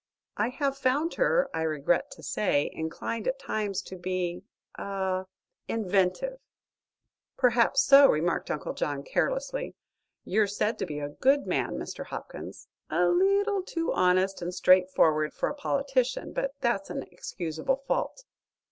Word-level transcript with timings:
I 0.35 0.49
have 0.49 0.79
found 0.79 1.13
her, 1.13 1.47
I 1.53 1.61
regret 1.61 2.09
to 2.13 2.23
say, 2.23 2.71
inclined 2.73 3.27
at 3.27 3.37
times 3.37 3.83
to 3.83 3.95
be 3.95 4.41
ah 4.75 5.25
inventive." 5.67 6.39
"Perhaps 7.37 7.81
that's 7.85 7.85
so," 7.85 8.07
remarked 8.07 8.49
Uncle 8.49 8.73
John, 8.73 9.03
carelessly. 9.03 9.75
"You're 10.23 10.47
said 10.47 10.79
to 10.79 10.87
be 10.87 10.97
a 10.99 11.09
good 11.09 11.45
man, 11.45 11.77
Mr. 11.77 12.07
Hopkins; 12.07 12.67
a 12.89 13.09
leetle 13.09 13.61
too 13.61 13.93
honest 13.93 14.41
and 14.41 14.51
straightforward 14.51 15.35
for 15.35 15.49
a 15.49 15.53
politician; 15.53 16.33
but 16.33 16.55
that's 16.61 16.89
an 16.89 17.03
excusable 17.11 17.83
fault." 17.87 18.23